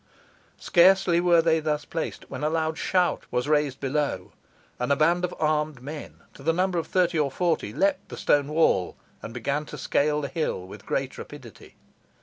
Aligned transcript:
Scarcely 0.57 1.21
were 1.21 1.43
they 1.43 1.59
thus 1.59 1.85
placed, 1.85 2.27
when 2.27 2.43
a 2.43 2.49
loud 2.49 2.75
shout 2.75 3.27
was 3.29 3.47
raised 3.47 3.79
below, 3.79 4.31
and 4.79 4.91
a 4.91 4.95
band 4.95 5.23
of 5.23 5.35
armed 5.39 5.79
men, 5.79 6.15
to 6.33 6.41
the 6.41 6.51
number 6.53 6.79
of 6.79 6.87
thirty 6.87 7.19
or 7.19 7.29
forty, 7.29 7.71
leapt 7.71 8.09
the 8.09 8.17
stone 8.17 8.47
wall, 8.47 8.95
and 9.21 9.31
began 9.31 9.63
to 9.67 9.77
scale 9.77 10.21
the 10.21 10.27
hill 10.27 10.65
with 10.65 10.87
great 10.87 11.19
rapidity. 11.19 11.75